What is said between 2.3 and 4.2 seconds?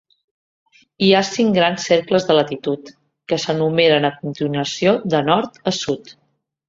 de latitud, que s'enumeren a